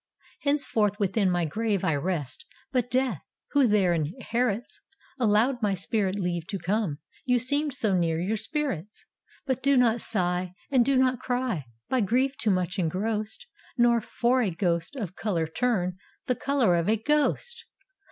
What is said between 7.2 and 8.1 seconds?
You seemed so